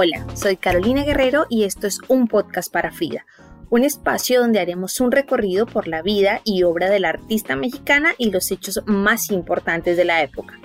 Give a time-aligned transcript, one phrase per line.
[0.00, 3.26] Hola, soy Carolina Guerrero y esto es un podcast para Frida,
[3.68, 8.14] un espacio donde haremos un recorrido por la vida y obra de la artista mexicana
[8.16, 10.60] y los hechos más importantes de la época.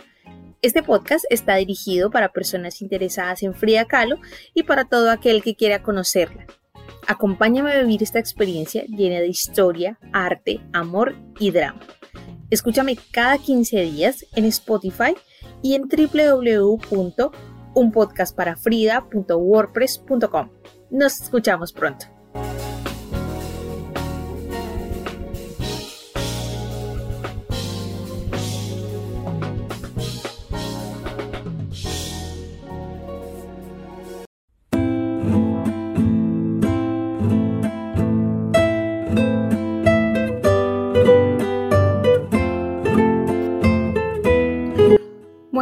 [0.62, 4.20] Este podcast está dirigido para personas interesadas en Frida Kahlo
[4.54, 6.46] y para todo aquel que quiera conocerla.
[7.08, 11.80] Acompáñame a vivir esta experiencia llena de historia, arte, amor y drama.
[12.52, 15.16] Escúchame cada 15 días en Spotify
[15.64, 15.90] y en
[17.74, 20.50] www.unpodcastparafrida.wordpress.com.
[20.92, 22.13] Nos escuchamos pronto.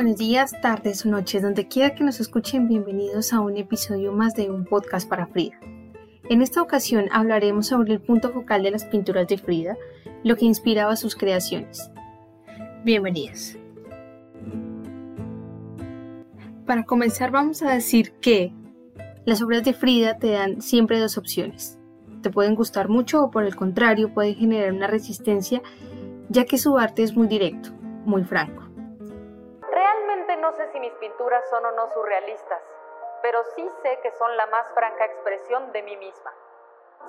[0.01, 4.33] Buenos días, tardes o noches, donde quiera que nos escuchen, bienvenidos a un episodio más
[4.33, 5.59] de un podcast para Frida.
[6.27, 9.77] En esta ocasión hablaremos sobre el punto focal de las pinturas de Frida,
[10.23, 11.91] lo que inspiraba sus creaciones.
[12.83, 13.59] Bienvenidas.
[16.65, 18.51] Para comenzar vamos a decir que
[19.25, 21.77] las obras de Frida te dan siempre dos opciones.
[22.23, 25.61] Te pueden gustar mucho o por el contrario pueden generar una resistencia
[26.29, 27.69] ya que su arte es muy directo,
[28.03, 28.60] muy franco
[30.81, 32.61] mis pinturas son o no surrealistas,
[33.21, 36.33] pero sí sé que son la más franca expresión de mí misma,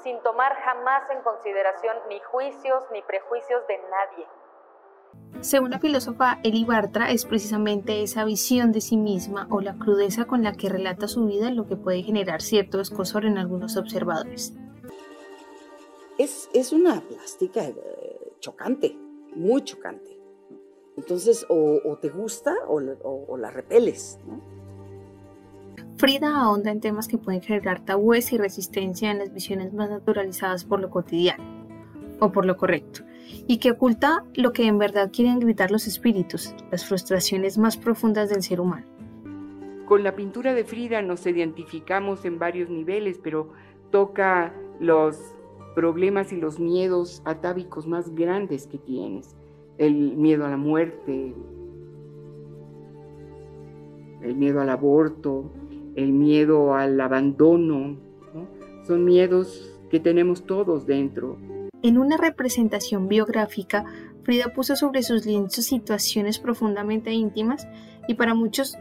[0.03, 4.27] sin tomar jamás en consideración ni juicios ni prejuicios de nadie.
[5.41, 10.27] Según la filósofa Eli Bartra, es precisamente esa visión de sí misma o la crudeza
[10.27, 14.55] con la que relata su vida lo que puede generar cierto escosor en algunos observadores.
[16.19, 18.95] Es, es una plástica eh, chocante,
[19.35, 20.12] muy chocante.
[20.97, 24.19] Entonces, o, te gusta o, la repeles,
[25.97, 30.65] Frida ahonda en temas que pueden generar tabúes y resistencia en las visiones más naturalizadas
[30.65, 31.45] por lo cotidiano
[32.19, 33.03] o por lo correcto,
[33.47, 38.31] y que oculta lo que en verdad quieren gritar los espíritus, las frustraciones más profundas
[38.31, 38.87] del ser humano.
[39.87, 43.53] Con la pintura de Frida nos identificamos en varios niveles, pero
[43.91, 45.19] toca los
[45.75, 49.37] problemas y los miedos atávicos más grandes que tienes
[49.79, 51.35] el miedo a la muerte,
[54.23, 55.51] el miedo al aborto,
[55.95, 57.97] el miedo al abandono,
[58.87, 61.37] son miedos que tenemos todos dentro.
[61.83, 63.85] En una representación biográfica,
[64.23, 67.67] Frida puso sobre sus lienzos situaciones profundamente íntimas
[68.07, 68.77] y para muchos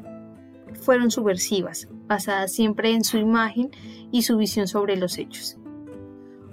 [0.74, 3.72] fueron subversivas, basadas siempre en su imagen
[4.12, 5.61] y su visión sobre los hechos.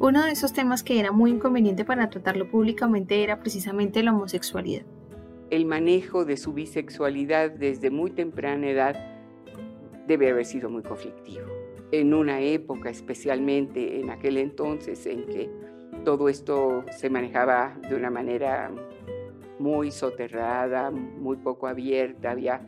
[0.00, 4.86] Uno de esos temas que era muy inconveniente para tratarlo públicamente era precisamente la homosexualidad.
[5.50, 8.96] El manejo de su bisexualidad desde muy temprana edad
[10.06, 11.46] debe haber sido muy conflictivo.
[11.90, 15.50] En una época, especialmente en aquel entonces en que
[16.04, 18.70] todo esto se manejaba de una manera
[19.58, 22.64] muy soterrada, muy poco abierta, había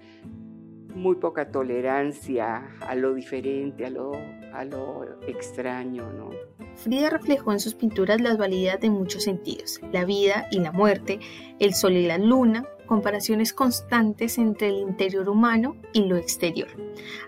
[0.97, 4.15] muy poca tolerancia a lo diferente, a lo,
[4.53, 6.31] a lo extraño, ¿no?
[6.77, 11.21] Frida reflejó en sus pinturas la dualidad de muchos sentidos, la vida y la muerte,
[11.59, 16.69] el sol y la luna, comparaciones constantes entre el interior humano y lo exterior,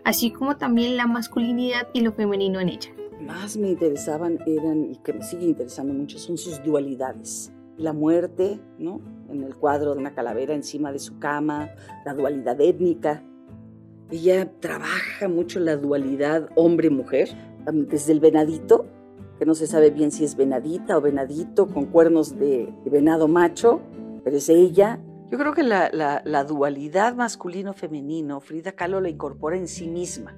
[0.04, 2.90] así como también la masculinidad y lo femenino en ella.
[3.20, 7.52] Más me interesaban eran, y que me sigue interesando mucho, son sus dualidades.
[7.76, 9.00] La muerte, ¿no?
[9.30, 11.70] En el cuadro de una calavera encima de su cama,
[12.04, 13.22] la dualidad étnica.
[14.10, 17.28] Ella trabaja mucho la dualidad hombre-mujer,
[17.66, 18.86] desde el venadito
[19.42, 23.80] que no se sabe bien si es venadita o venadito con cuernos de, venado macho,
[24.22, 25.00] pero es ella.
[25.32, 30.36] Yo creo que la, dualidad masculino-femenino, Frida Kahlo la incorpora en sí misma.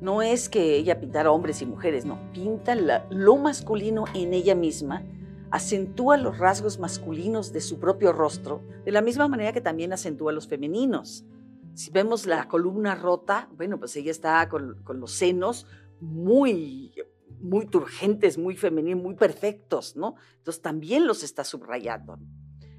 [0.00, 2.74] No es que ella pintara hombres y mujeres, no, pinta
[3.10, 5.04] lo masculino en ella misma,
[5.50, 10.32] acentúa los rasgos masculinos de su propio rostro, de la misma manera que también acentúa
[10.32, 11.26] los femeninos.
[11.74, 15.66] Si vemos la columna rota, bueno, pues ella está con, con los senos
[16.00, 16.94] muy
[17.40, 20.16] muy turgentes, muy femeninos, muy perfectos, ¿no?
[20.38, 22.18] Entonces también los está subrayando.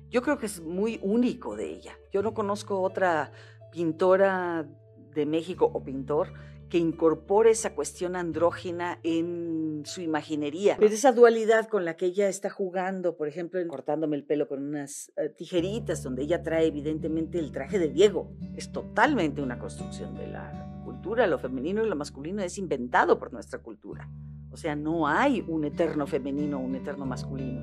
[0.09, 1.97] Yo creo que es muy único de ella.
[2.11, 3.31] Yo no conozco otra
[3.71, 4.67] pintora
[5.13, 6.33] de México o pintor
[6.71, 10.77] que incorpore esa cuestión andrógina en su imaginería.
[10.79, 14.63] Pero esa dualidad con la que ella está jugando, por ejemplo, cortándome el pelo con
[14.63, 20.15] unas eh, tijeritas, donde ella trae evidentemente el traje de Diego, es totalmente una construcción
[20.15, 21.27] de la cultura.
[21.27, 24.09] Lo femenino y lo masculino es inventado por nuestra cultura.
[24.51, 27.61] O sea, no hay un eterno femenino o un eterno masculino.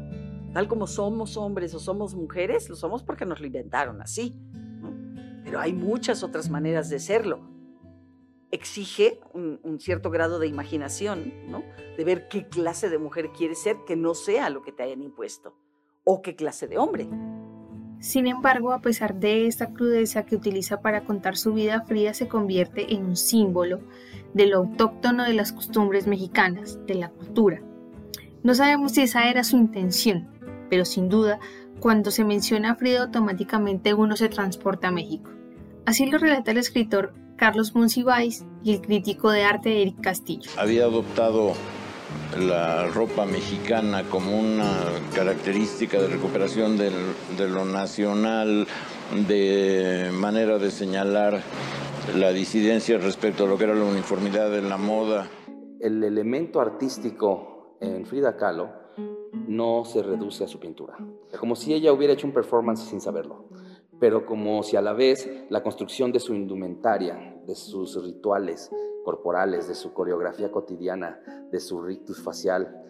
[0.52, 4.40] Tal como somos hombres o somos mujeres, lo somos porque nos lo inventaron así.
[5.44, 7.40] Pero hay muchas otras maneras de serlo.
[8.50, 11.62] exige un, cierto grado de imaginación, ¿no?
[11.98, 15.02] De ver qué clase de mujer quieres ser que no sea lo que te hayan
[15.02, 15.54] impuesto,
[16.04, 17.08] o qué clase de hombre.
[18.00, 22.28] Sin embargo, a pesar de esta crudeza que utiliza para contar su vida, Frida se
[22.28, 23.80] convierte en un símbolo
[24.34, 27.60] de lo autóctono de las costumbres mexicanas, de la cultura.
[28.42, 30.28] No sabemos si esa era su intención,
[30.70, 31.40] pero sin duda,
[31.80, 35.30] cuando se menciona a Frida automáticamente uno se transporta a México.
[35.84, 40.50] Así lo relata el escritor Carlos Monsiváis y el crítico de arte Eric Castillo.
[40.56, 41.54] Había adoptado
[42.36, 44.70] la ropa mexicana como una
[45.14, 48.66] característica de recuperación de lo nacional,
[49.26, 51.40] de manera de señalar
[52.14, 55.28] la disidencia respecto a lo que era la uniformidad de la moda.
[55.80, 58.70] El elemento artístico en Frida Kahlo
[59.46, 60.96] no se reduce a su pintura,
[61.38, 63.46] como si ella hubiera hecho un performance sin saberlo
[64.00, 68.70] pero como si a la vez la construcción de su indumentaria, de sus rituales
[69.04, 72.84] corporales, de su coreografía cotidiana, de su rictus facial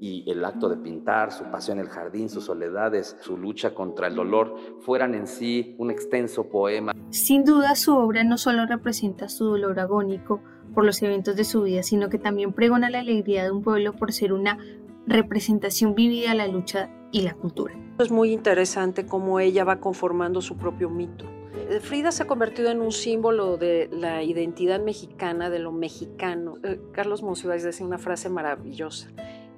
[0.00, 4.08] y el acto de pintar, su pasión en el jardín, sus soledades, su lucha contra
[4.08, 6.92] el dolor, fueran en sí un extenso poema.
[7.10, 10.40] Sin duda su obra no solo representa su dolor agónico
[10.74, 13.94] por los eventos de su vida, sino que también pregona la alegría de un pueblo
[13.94, 14.58] por ser una
[15.06, 17.72] representación vivida de la lucha y la cultura.
[18.00, 21.24] Es muy interesante cómo ella va conformando su propio mito.
[21.70, 26.58] Eh, Frida se ha convertido en un símbolo de la identidad mexicana, de lo mexicano.
[26.64, 29.10] Eh, Carlos Monsiváis decía una frase maravillosa.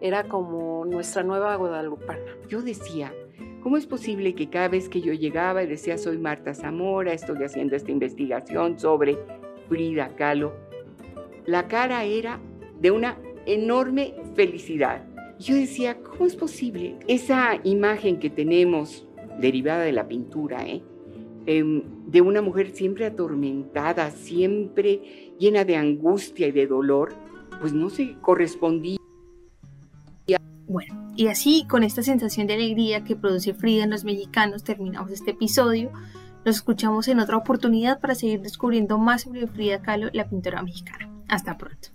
[0.02, 2.20] Era como nuestra nueva guadalupana.
[2.46, 3.14] Yo decía,
[3.62, 7.42] ¿cómo es posible que cada vez que yo llegaba y decía soy Marta Zamora, estoy
[7.42, 9.18] haciendo esta investigación sobre
[9.70, 10.52] Frida Kahlo,
[11.46, 12.38] la cara era
[12.78, 13.16] de una
[13.46, 16.96] enorme felicidad yo decía, ¿cómo es posible?
[17.08, 19.06] Esa imagen que tenemos
[19.40, 20.82] derivada de la pintura, ¿eh?
[21.46, 27.14] Em, de una mujer siempre atormentada, siempre llena de angustia y de dolor,
[27.60, 28.98] pues no se correspondía.
[30.68, 35.12] Bueno, y así con esta sensación de alegría que produce Frida en los mexicanos terminamos
[35.12, 35.92] este episodio.
[36.44, 41.08] Nos escuchamos en otra oportunidad para seguir descubriendo más sobre Frida Kahlo, la pintora mexicana.
[41.28, 41.90] Hasta pronto.